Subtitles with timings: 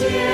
[0.00, 0.29] 奇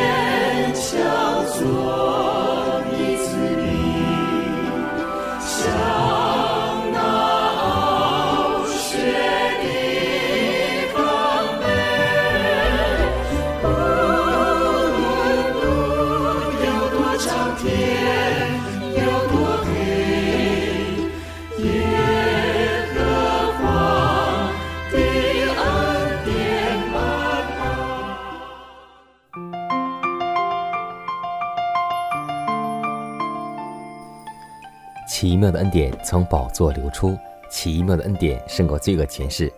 [35.46, 37.16] 妙的恩典从宝座流出，
[37.48, 39.52] 奇妙的恩典胜过罪恶权势。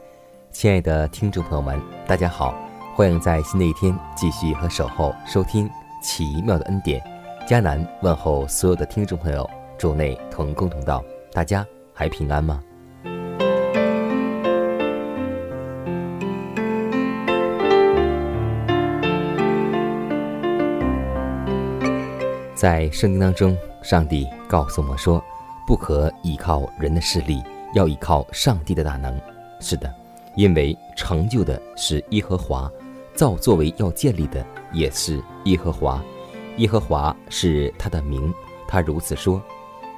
[0.51, 2.55] 亲爱的听众朋友们，大家好，
[2.95, 5.67] 欢迎在新的一天继续和守候收听
[6.03, 7.03] 奇妙的恩典。
[7.49, 12.63] 迦南问候所有的听众朋友，祝内同工同道，大家还平安吗？
[22.55, 25.25] 在圣经当中，上帝告诉我们说。
[25.69, 27.43] 不可依靠人的势力，
[27.75, 29.21] 要依靠上帝的大能。
[29.61, 29.95] 是的，
[30.35, 32.73] 因为成就的是耶和华，
[33.15, 34.43] 造作为要建立的
[34.73, 36.03] 也是耶和华。
[36.57, 38.33] 耶和华是他的名。
[38.67, 39.43] 他如此说：“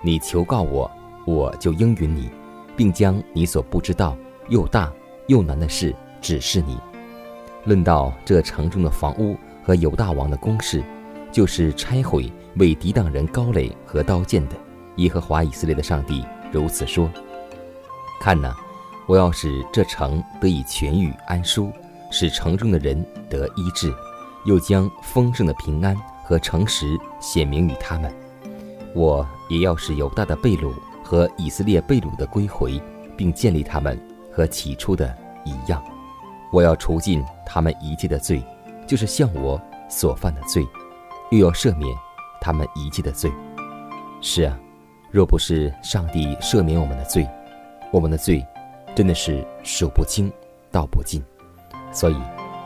[0.02, 0.90] 你求告我，
[1.24, 2.28] 我就应允你，
[2.76, 4.16] 并将你所不知道
[4.48, 4.92] 又大
[5.28, 6.76] 又难的事指示你。”
[7.62, 10.82] 论到这城中的房屋和犹大王的宫室，
[11.30, 14.56] 就是拆毁为抵挡人高垒和刀剑的。
[15.00, 17.10] 耶和华以色列的上帝如此说
[18.20, 18.54] ：“看哪，
[19.06, 21.72] 我要使这城得以痊愈安舒，
[22.10, 23.92] 使城中的人得医治，
[24.44, 28.14] 又将丰盛的平安和诚实显明于他们。
[28.94, 32.78] 我也要使犹大的贝鲁和以色列贝鲁的归回，
[33.16, 33.98] 并建立他们
[34.30, 35.82] 和起初的一样。
[36.52, 38.42] 我要除尽他们一切的罪，
[38.86, 39.58] 就是向我
[39.88, 40.66] 所犯的罪，
[41.30, 41.96] 又要赦免
[42.40, 43.32] 他们一切的罪。
[44.20, 44.58] 是啊。”
[45.12, 47.28] 若不是上帝赦免我们的罪，
[47.90, 48.46] 我们的罪
[48.94, 50.32] 真的是数不清、
[50.70, 51.20] 道不尽。
[51.92, 52.16] 所以，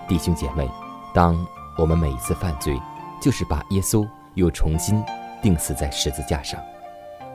[0.07, 0.69] 弟兄姐妹，
[1.15, 1.35] 当
[1.79, 2.79] 我们每一次犯罪，
[3.21, 5.03] 就是把耶稣又重新
[5.41, 6.61] 钉死在十字架上。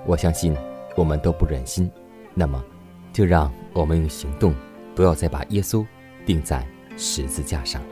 [0.05, 0.55] 我相信
[0.95, 1.89] 我们都不忍心，
[2.35, 2.63] 那么
[3.11, 4.53] 就让我们用行动，
[4.93, 5.83] 不要再把耶稣
[6.23, 6.63] 钉在
[6.97, 7.87] 十字架上了。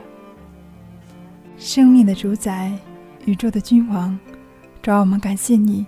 [1.56, 2.72] 生命的主宰，
[3.24, 4.16] 宇宙的君王，
[4.80, 5.84] 主要我们感谢你。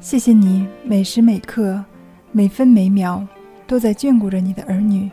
[0.00, 1.84] 谢谢你每时每刻、
[2.30, 3.26] 每分每秒
[3.66, 5.10] 都在眷顾着你的儿女。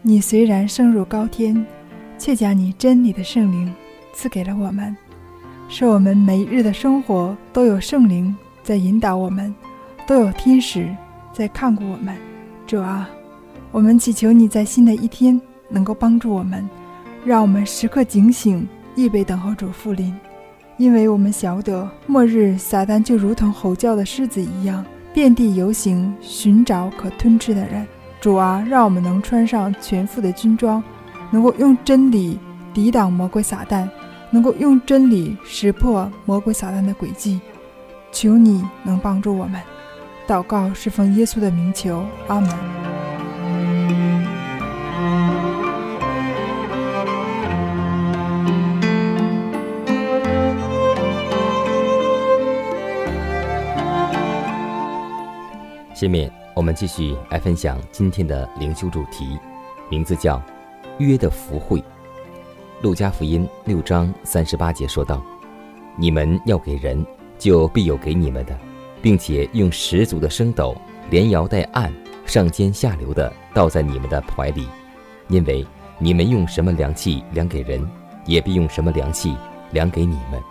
[0.00, 1.64] 你虽然升入高天，
[2.18, 3.70] 却将你真理的圣灵
[4.14, 4.96] 赐给了我们，
[5.68, 9.54] 使我们每日的生活都有圣灵在引导我们，
[10.06, 10.88] 都有天使
[11.30, 12.16] 在看顾我们。
[12.66, 13.10] 主啊，
[13.70, 15.38] 我们祈求你在新的一天
[15.68, 16.66] 能够帮助我们，
[17.22, 18.66] 让我们时刻警醒，
[18.96, 20.10] 预备等候主复临。
[20.78, 24.84] 因为我们晓得，末日撒旦就如同吼叫的狮子一样，
[25.14, 27.86] 遍地游行，寻找可吞吃的人。
[28.20, 30.82] 主啊，让我们能穿上全副的军装，
[31.30, 32.38] 能够用真理
[32.72, 33.88] 抵挡魔鬼撒旦，
[34.30, 37.40] 能够用真理识破魔鬼撒旦的诡计。
[38.10, 39.60] 求你能帮助我们。
[40.26, 42.81] 祷告是奉耶稣的名求，阿门。
[56.02, 59.38] 下面我们继续来分享今天的灵修主题，
[59.88, 60.42] 名字叫
[60.98, 61.80] “约的福会”。
[62.82, 65.22] 路加福音六章三十八节说道
[65.96, 67.06] ：“你们要给人，
[67.38, 68.58] 就必有给你们的，
[69.00, 70.76] 并且用十足的升斗，
[71.08, 71.94] 连摇带按，
[72.26, 74.66] 上尖下流的倒在你们的怀里，
[75.28, 75.64] 因为
[76.00, 77.88] 你们用什么量器量给人，
[78.26, 79.36] 也必用什么量器
[79.70, 80.42] 量给你们。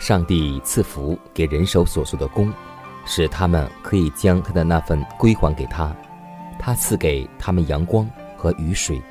[0.00, 2.52] 上帝赐福给人手所做的工。”
[3.12, 5.92] 使他们可以将他的那份归还给他，
[6.60, 9.02] 他赐给他们阳光和雨水，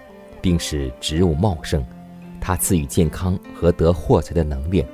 [0.42, 1.86] 并使植物茂盛，
[2.40, 4.86] 他赐予健康和得获财的能力。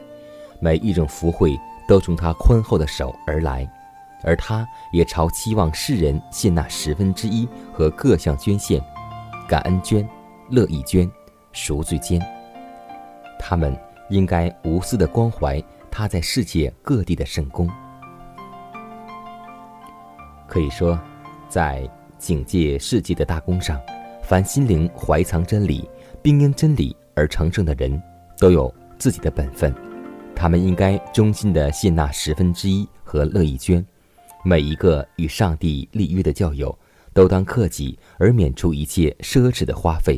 [0.60, 1.56] 每一种福惠
[1.88, 3.72] 都从他宽厚的手而来，
[4.24, 8.84] 而他也朝期望世人献纳十分之一和各项捐献，
[9.48, 10.08] 感恩捐、
[10.50, 11.08] 乐意捐、
[11.52, 12.20] 赎罪捐。
[13.38, 13.78] 他们
[14.10, 17.70] 应该无私的关怀他在世界各地的圣功。
[20.56, 20.98] 可以说，
[21.50, 21.86] 在
[22.18, 23.78] 警戒世界的大功上，
[24.24, 25.86] 凡心灵怀藏真理，
[26.22, 28.02] 并因真理而成圣的人，
[28.40, 29.76] 都有自己的本分。
[30.34, 33.86] 他们应该衷心的信纳十分之一和乐意捐。
[34.46, 36.74] 每一个与上帝立约的教友，
[37.12, 40.18] 都当克己而免除一切奢侈的花费。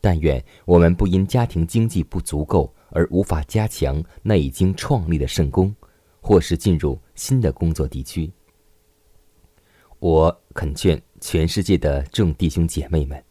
[0.00, 5.74] 但愿我们不因家庭经济不足够而无法加强那已经创立的圣功，
[6.20, 8.30] 或是进入新的工作地区。
[9.98, 13.22] 我恳劝全世界的众弟兄姐妹们，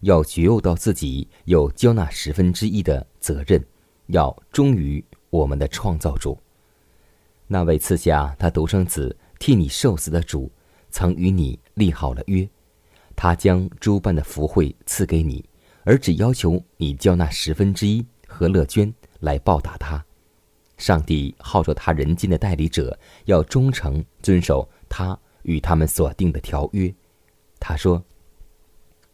[0.00, 3.62] 要觉悟到自己有交纳十分之一的责任，
[4.06, 6.38] 要忠于我们的创造主。
[7.46, 10.50] 那位赐下他独生子替你受死的主，
[10.90, 12.48] 曾与你立好了约，
[13.14, 15.44] 他将诸般的福惠赐给你，
[15.82, 20.02] 而只要求你交纳十分之一和乐捐来报答他。
[20.78, 25.18] 上帝号召他人间的代理者要忠诚遵守他。
[25.44, 26.92] 与他们所定的条约，
[27.58, 28.02] 他说：“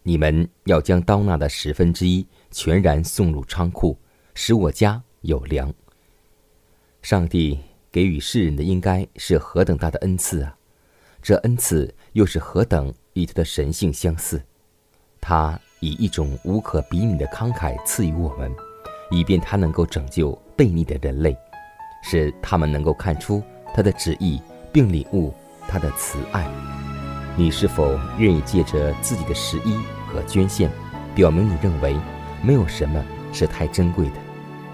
[0.03, 3.97] 你们要将刀纳的十分之一全然送入仓库，
[4.35, 5.73] 使我家有粮。”
[7.03, 7.59] 上帝
[7.93, 10.56] 给予世人的应该是何等大的恩赐啊！
[11.23, 14.43] 这恩赐又是何等与他的神性相似？
[15.21, 18.55] 他以一种无可比拟的慷慨赐予我们，
[19.11, 21.37] 以便他能够拯救悖逆的人类，
[22.03, 23.43] 使他们能够看出
[23.75, 24.41] 他的旨意，
[24.73, 25.35] 并领悟。
[25.69, 26.47] 他的慈爱，
[27.37, 29.75] 你是否愿意借着自己的十一
[30.07, 30.71] 和捐献，
[31.15, 31.97] 表明你认为
[32.43, 34.15] 没有什么是太珍贵的，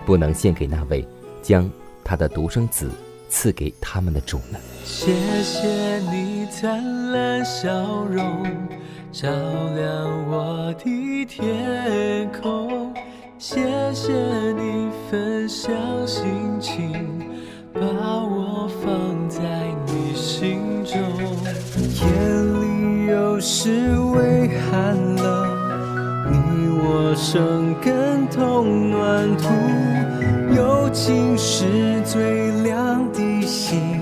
[0.04, 1.06] 不能献给那位
[1.42, 1.70] 将
[2.04, 2.90] 他的独生子
[3.28, 4.58] 赐给他们的主呢？
[4.84, 7.70] 谢谢你灿烂笑
[8.04, 8.44] 容，
[9.12, 12.94] 照亮我的天空。
[13.38, 13.60] 谢
[13.92, 14.12] 谢
[14.52, 15.70] 你分享
[16.06, 16.24] 心
[16.58, 17.20] 情，
[17.74, 19.15] 把我放
[20.96, 22.02] 夜
[22.60, 25.24] 里有时微寒冷，
[26.30, 26.34] 你
[26.68, 29.48] 我生根同暖土，
[30.54, 34.00] 友情是最亮的星，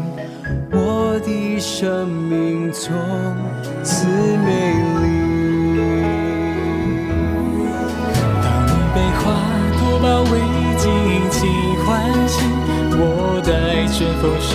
[0.71, 2.95] 我的生命从
[3.83, 5.05] 此美丽。
[8.43, 9.23] 当你被花
[9.79, 10.33] 朵包围，
[10.77, 10.85] 尽
[11.31, 11.41] 情
[11.85, 11.89] 欢
[12.29, 12.35] 喜，
[12.97, 13.03] 我
[13.45, 13.51] 待
[13.93, 14.53] 春风是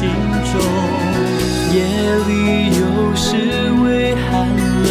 [0.00, 0.58] 心中
[1.74, 1.76] 夜
[2.26, 2.30] 里
[2.80, 3.26] 有时
[3.84, 4.88] 微寒冷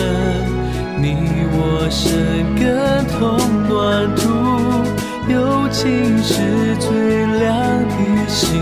[1.02, 1.18] 你
[1.52, 1.58] 我
[1.90, 2.06] 生
[2.54, 2.62] 根
[3.08, 3.18] 同
[3.68, 4.22] 暖土
[5.28, 7.50] 友情是最亮
[7.90, 7.98] 的
[8.28, 8.62] 星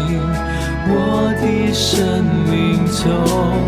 [0.87, 3.66] 我的生命中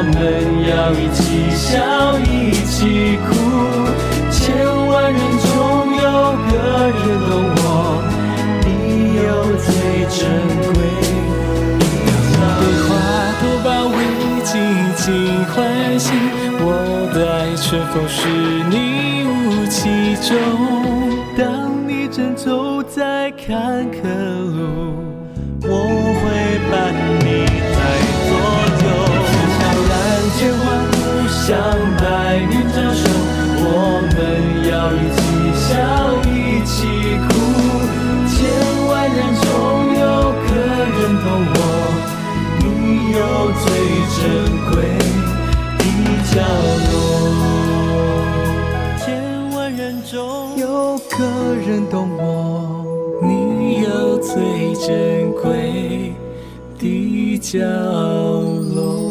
[0.00, 0.16] 我们
[0.64, 1.76] 要一起笑，
[2.20, 3.28] 一起哭。
[4.30, 4.56] 千
[4.88, 5.52] 万人中
[5.94, 6.00] 有
[6.48, 6.52] 个
[6.88, 7.30] 人懂
[7.60, 7.62] 我，
[8.64, 8.68] 你
[9.20, 9.28] 有
[9.60, 9.68] 最
[10.08, 10.16] 珍
[10.72, 10.74] 贵。
[12.32, 12.88] 当被花
[13.42, 13.94] 朵包围，
[14.42, 14.48] 尽
[14.96, 15.04] 情
[15.52, 15.52] 欢
[15.98, 16.08] 喜。
[16.62, 16.64] 我
[17.12, 17.20] 待
[17.60, 18.16] 春风是
[18.70, 19.28] 你雾
[19.68, 20.32] 气中。
[21.36, 24.39] 当你正走在坎坷
[46.32, 46.46] 角落
[48.98, 51.26] 千万人中有个
[51.66, 52.84] 人懂我
[53.20, 56.14] 你有最珍贵
[56.78, 59.10] 的角落。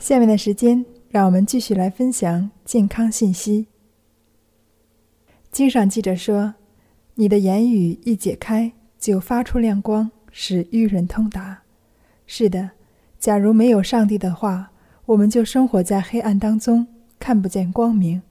[0.00, 3.77] 下面的时间让我们继续来分享健康信息。
[5.50, 6.54] 经上记着说
[7.14, 11.62] ：“你的言语一解开，就发出亮光，使愚人通达。”
[12.26, 12.70] 是的，
[13.18, 14.70] 假如没有上帝的话，
[15.06, 16.86] 我们就生活在黑暗当中，
[17.18, 18.22] 看不见光明。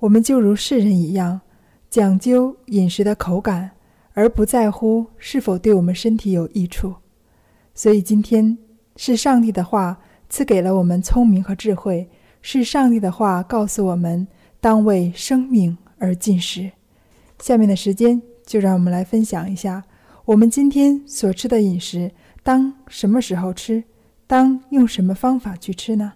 [0.00, 1.40] 我们就如世人一样，
[1.88, 3.70] 讲究饮食的口感，
[4.14, 6.94] 而不在乎是否对我们身体有益处。
[7.74, 8.58] 所以今天
[8.96, 9.98] 是上帝的话。
[10.30, 12.06] 赐给了我们聪明和智慧，
[12.42, 14.28] 是上帝的话告诉我们，
[14.60, 16.70] 当为生命而进食。
[17.40, 19.84] 下面的时间，就让我们来分享一下
[20.24, 22.10] 我们今天所吃的饮食，
[22.42, 23.84] 当什么时候吃，
[24.26, 26.14] 当用什么方法去吃呢？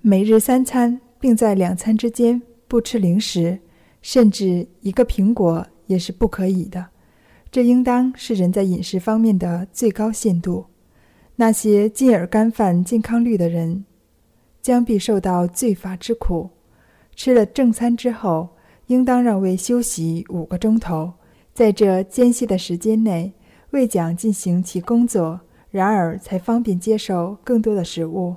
[0.00, 3.58] 每日三餐，并在两餐之间不吃零食，
[4.00, 6.86] 甚至一个苹果也是不可以的。
[7.50, 10.66] 这应当是人在饮食方面的最高限度。
[11.36, 13.84] 那些进而干犯健康律的人，
[14.60, 16.50] 将必受到罪罚之苦。
[17.18, 18.48] 吃了正餐之后，
[18.86, 21.14] 应当让胃休息五个钟头，
[21.52, 23.32] 在这间隙的时间内，
[23.70, 25.40] 胃将进行其工作，
[25.72, 28.36] 然而才方便接受更多的食物。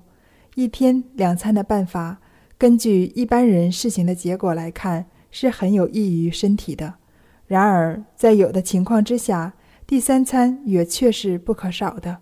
[0.56, 2.22] 一天两餐的办法，
[2.58, 6.96] 根据一般人试行的结果来看，是很有益于身体的。
[7.46, 9.54] 然而，在有的情况之下，
[9.86, 12.18] 第三餐也确是不可少的。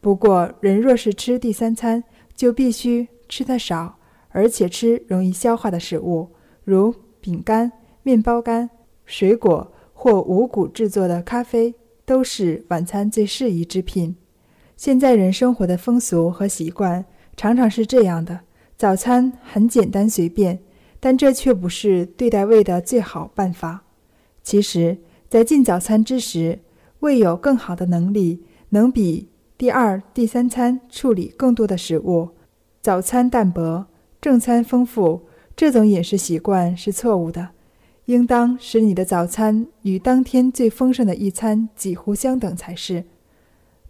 [0.00, 2.02] 不过，人若是吃第三餐，
[2.34, 3.99] 就必须吃得少，
[4.30, 6.30] 而且吃容易消化的食物，
[6.64, 7.70] 如饼干、
[8.02, 8.70] 面包干、
[9.04, 14.16] 水果或五谷制作的咖啡，都是晚餐最适宜之品。
[14.76, 17.04] 现在人生活的风俗和习惯
[17.36, 18.40] 常常是这样的：
[18.76, 20.60] 早餐很简单随便，
[20.98, 23.84] 但这却不是对待胃的最好办法。
[24.42, 24.96] 其实，
[25.28, 26.60] 在进早餐之时，
[27.00, 29.28] 胃有更好的能力，能比。
[29.58, 32.30] 第二、第三餐处理更多的食物，
[32.80, 33.84] 早餐淡薄，
[34.20, 35.22] 正餐丰富。
[35.56, 37.50] 这种饮食习惯是错误的，
[38.06, 43.04] 应当使你的早餐与当天最丰盛的一餐几乎相等才是。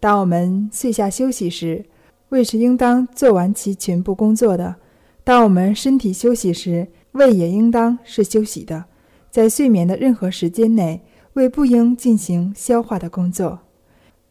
[0.01, 1.85] 当我们睡下休息时，
[2.31, 4.75] 胃是应当做完其全部工作的；
[5.23, 8.87] 当我们身体休息时，胃也应当是休息的。
[9.31, 11.01] 在睡眠的任何时间内，
[11.35, 13.61] 胃不应进行消化的工作。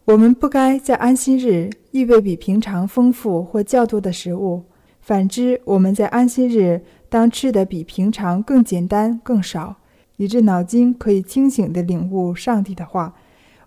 [0.04, 4.64] 我们不该在安息日预备比平常丰富或较多的食物。
[5.02, 9.78] 反之，我们在安息日当吃的比平常更简单、更少，
[10.18, 13.16] 以致脑筋可以清醒地领悟上帝的话。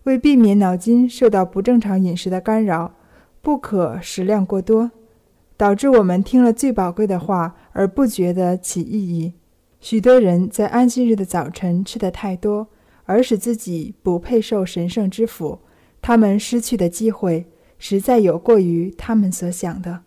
[0.05, 2.95] 为避免脑筋受到不正常饮食的干扰，
[3.41, 4.91] 不可食量过多，
[5.57, 9.35] 导致我们听了最宝贵的话而不觉得其意义。
[9.81, 12.69] 许多人在安息日的早晨吃得太多，
[13.05, 15.59] 而使自己不配受神圣之福。
[16.01, 17.47] 他们失去的机会
[17.79, 20.01] 实在有过于他们所想的。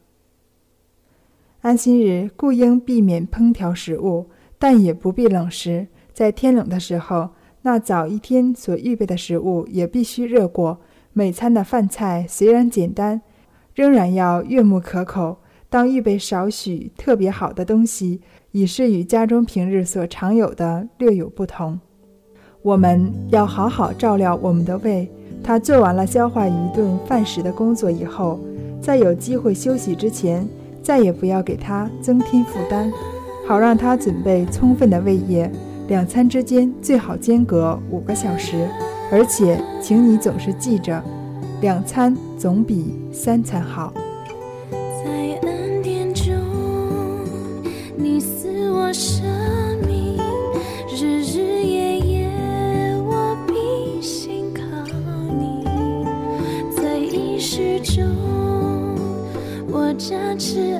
[1.65, 4.27] 安心日故应避免烹调食物，
[4.59, 5.87] 但也不必冷食。
[6.13, 7.29] 在天冷的时候，
[7.63, 10.77] 那早一天所预备的食物也必须热过。
[11.11, 13.19] 每餐的饭菜虽然简单，
[13.73, 15.37] 仍然要悦目可口。
[15.67, 21.79] 当预备少许特别好的东西，已是与家中平日所常有的略有不同。
[22.61, 25.09] 我们要好好照料我们的胃。
[25.43, 28.39] 他做完了消化一顿饭食的工作以后，
[28.79, 30.47] 在有机会休息之前，
[30.85, 32.91] 再也不要给他增添负担，
[33.47, 35.51] 好让他准备充分的胃液。
[35.87, 38.69] 两餐之间最好间隔五个小时，
[39.11, 41.03] 而且请你总是记着，
[41.59, 43.91] 两餐总比三餐好。
[60.07, 60.79] 下次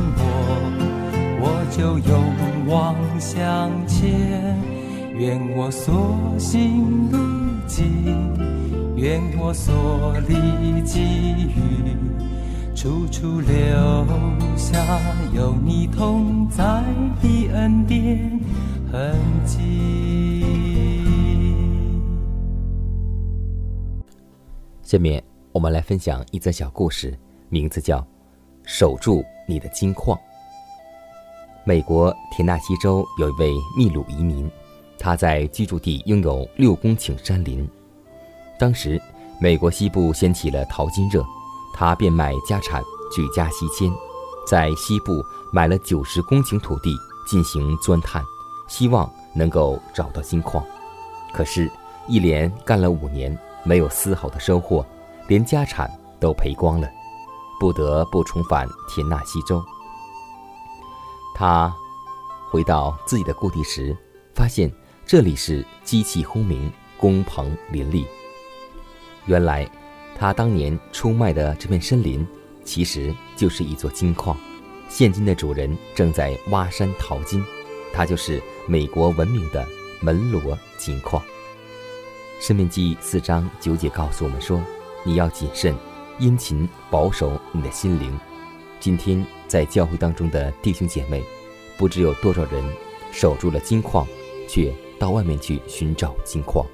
[1.81, 4.55] 就勇往向前。
[5.17, 7.17] 愿我所行路
[7.65, 11.95] 径，愿我所历际遇，
[12.75, 14.05] 处处留
[14.55, 14.77] 下
[15.33, 16.83] 有你同在
[17.19, 18.39] 的恩典
[18.91, 20.45] 痕迹。
[24.83, 27.17] 下面我们来分享一则小故事，
[27.49, 27.97] 名字叫
[28.65, 30.15] 《守住你的金矿》。
[31.63, 34.49] 美国田纳西州有一位秘鲁移民，
[34.97, 37.69] 他在居住地拥有六公顷山林。
[38.59, 38.99] 当时，
[39.39, 41.23] 美国西部掀起了淘金热，
[41.75, 42.81] 他变卖家产，
[43.15, 43.93] 举家西迁，
[44.47, 46.95] 在西部买了九十公顷土地
[47.27, 48.23] 进行钻探，
[48.67, 50.65] 希望能够找到金矿。
[51.31, 51.71] 可是，
[52.07, 54.83] 一连干了五年，没有丝毫的收获，
[55.27, 55.87] 连家产
[56.19, 56.89] 都赔光了，
[57.59, 59.63] 不得不重返田纳西州。
[61.41, 61.75] 他
[62.51, 63.97] 回到自己的故地时，
[64.35, 64.71] 发现
[65.07, 68.05] 这里是机器轰鸣，工棚林立。
[69.25, 69.67] 原来，
[70.15, 72.23] 他当年出卖的这片森林，
[72.63, 74.37] 其实就是一座金矿。
[74.87, 77.43] 现今的主人正在挖山淘金，
[77.91, 79.67] 它就是美国闻名的
[79.99, 81.19] 门罗金矿。
[82.39, 84.61] 《生命记》四章九节告诉我们说
[85.03, 85.75] ：“你要谨慎，
[86.19, 88.15] 殷勤保守你的心灵。”
[88.79, 91.21] 今天在教会当中的弟兄姐妹，
[91.77, 92.63] 不知有多少人
[93.11, 94.07] 守住了金矿，
[94.47, 96.65] 却到外面去寻找金矿。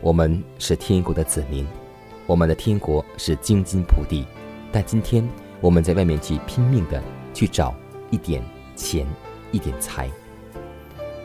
[0.00, 1.66] 我们是天国的子民，
[2.24, 4.24] 我们的天国是京津铺地，
[4.72, 5.22] 但今天
[5.60, 7.02] 我们在外面去拼命的
[7.34, 7.74] 去找
[8.10, 8.42] 一点
[8.74, 9.06] 钱，
[9.52, 10.10] 一点财。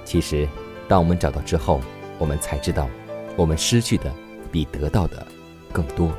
[0.04, 0.46] 其实，
[0.90, 1.80] 当我们找到之后，
[2.20, 2.90] 我们才知道，
[3.38, 4.14] 我们失去的
[4.52, 5.26] 比得到的
[5.72, 6.12] 更多，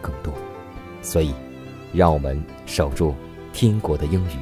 [0.00, 0.32] 更多。
[1.02, 1.34] 所以，
[1.92, 3.16] 让我们守住
[3.52, 4.38] 天国的应许，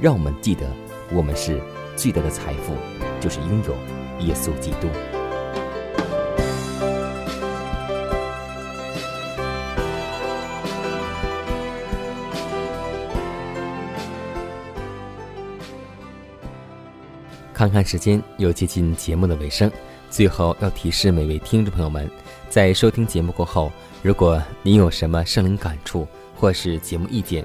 [0.00, 0.70] 让我们记得，
[1.12, 1.60] 我们是
[1.96, 2.74] 最大的财富，
[3.20, 4.88] 就是拥有耶稣基督。
[17.54, 19.70] 看看时间，又接近节目的尾声。
[20.10, 22.10] 最后要提示每位听众朋友们，
[22.50, 27.44] 在收听节目过后，如果您有什么圣灵感触或是节目意见，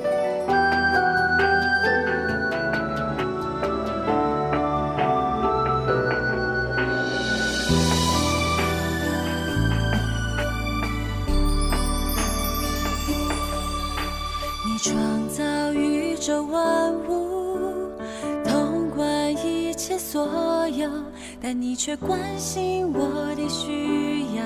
[21.41, 24.43] 但你却关心我的需要。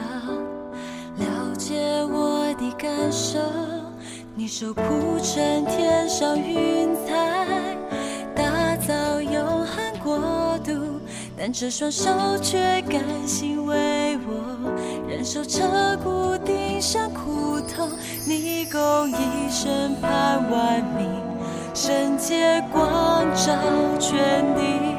[1.17, 1.75] 了解
[2.11, 3.39] 我的感受，
[4.35, 4.81] 你守铺
[5.21, 7.55] 成天上云彩，
[8.35, 10.73] 打造永恒国度，
[11.37, 12.09] 但这双手
[12.41, 14.73] 却甘心为我
[15.07, 17.89] 忍受彻骨钉上苦痛。
[18.27, 21.07] 你共一生盼万民，
[21.73, 23.53] 圣洁光照
[23.99, 24.94] 全地。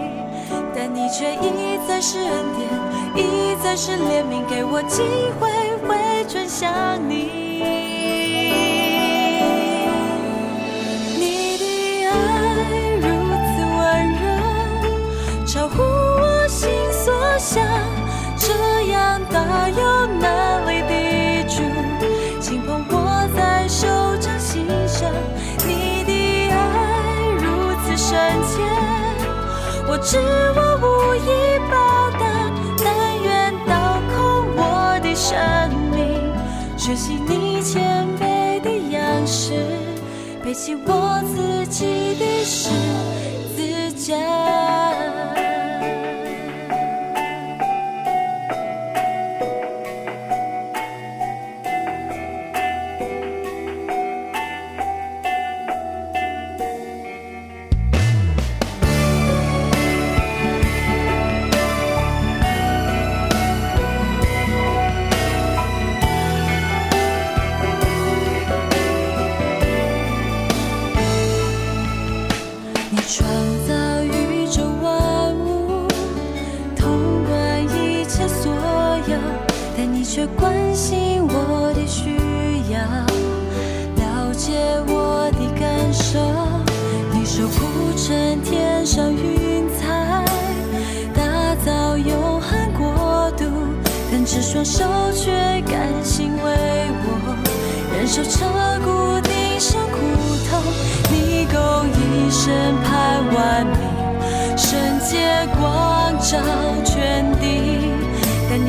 [0.97, 2.67] 你却一再是恩典，
[3.15, 5.03] 一再是怜悯，给我机
[5.39, 5.47] 会
[5.87, 6.73] 回转向
[7.07, 7.15] 你。
[11.19, 12.11] 你的爱
[12.97, 13.05] 如
[13.45, 13.79] 此温
[14.23, 14.25] 柔，
[15.47, 17.63] 超乎我心所想，
[18.39, 18.55] 这
[18.91, 21.61] 样大有能力的主，
[22.41, 23.87] 轻捧我在手
[24.19, 25.13] 掌心上。
[25.67, 26.57] 你的爱
[27.39, 27.45] 如
[27.85, 28.65] 此深切。
[29.89, 30.19] 我知
[30.57, 30.76] 我
[31.17, 32.87] 以报答，但
[33.23, 34.17] 愿倒空
[34.57, 34.61] 我
[35.03, 35.37] 的生
[35.91, 35.99] 命，
[36.77, 39.53] 学习你谦卑的样式，
[40.45, 42.71] 背起我自己的十
[43.57, 45.16] 字架。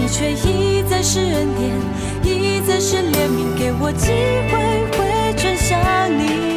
[0.08, 1.76] 却一再是恩典，
[2.24, 4.08] 一再是怜悯，给我机
[4.50, 4.58] 会
[4.98, 5.78] 回转向
[6.18, 6.57] 你。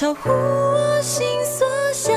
[0.00, 2.16] 超乎我心所想。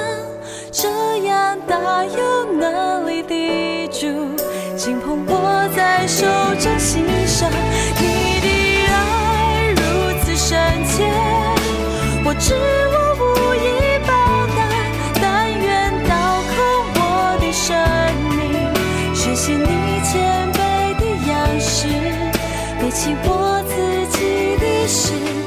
[0.72, 0.88] 这
[1.26, 4.34] 样大又哪里抵住？
[4.78, 6.26] 紧捧握在手
[6.58, 7.52] 掌心上，
[8.00, 8.48] 你的
[8.88, 9.84] 爱如
[10.24, 11.04] 此深切，
[12.24, 12.54] 我知
[12.94, 13.22] 我无
[13.54, 14.14] 以报
[14.56, 14.60] 答，
[15.22, 16.56] 但愿倒空
[16.96, 17.76] 我的生
[18.30, 18.64] 命，
[19.14, 21.90] 学习你谦卑的样式，
[22.80, 25.43] 背起我自己的事。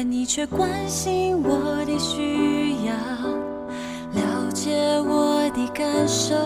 [0.00, 2.94] 但你却关心我的需要，
[4.14, 6.36] 了解我的感受。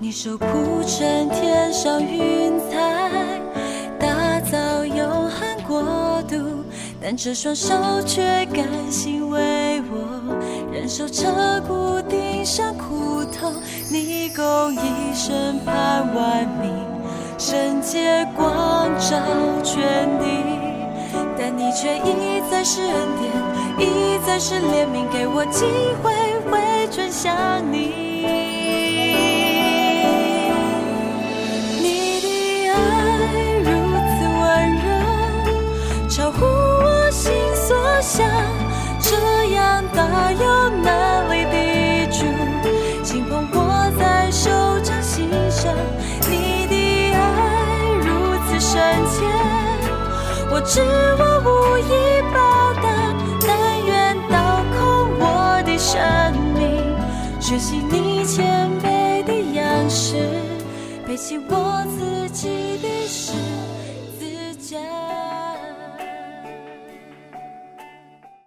[0.00, 0.46] 你手铺
[0.82, 3.40] 成天上云彩，
[4.00, 4.98] 打造永
[5.30, 6.34] 恒国度，
[7.00, 7.72] 但这双手
[8.04, 10.36] 却甘心为我
[10.72, 13.52] 忍受彻骨顶上苦痛。
[13.92, 16.72] 你共一生盼万民，
[17.38, 19.16] 圣洁光照
[19.62, 20.55] 全地，
[21.48, 23.30] 但你却一再是恩典，
[23.78, 25.64] 一再是怜悯，给我机
[26.02, 26.10] 会
[26.50, 26.58] 回
[26.90, 27.32] 转向
[27.70, 27.94] 你。
[31.80, 32.74] 你的爱
[33.62, 33.70] 如
[34.10, 38.26] 此温柔，超乎我心所想，
[38.98, 39.14] 这
[39.54, 42.24] 样大有难力的主，
[43.04, 44.50] 轻捧我在手
[44.82, 45.72] 掌心上。
[46.28, 47.20] 你的爱
[48.00, 49.22] 如此深切，
[50.50, 50.80] 我知
[51.18, 51.35] 我
[57.46, 60.16] 学习你谦卑的样式，
[61.06, 62.48] 背起我自己
[62.82, 63.34] 的诗